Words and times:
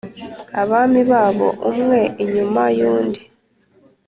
abami 0.61 1.01
babo, 1.11 1.47
umwe 1.69 1.99
inyuma 2.23 2.63
y’undi. 2.77 3.21